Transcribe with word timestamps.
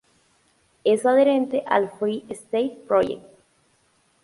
Es 0.83 1.05
adherente 1.05 1.61
al 1.67 1.87
Free 1.91 2.25
State 2.31 2.79
Project. 2.87 3.23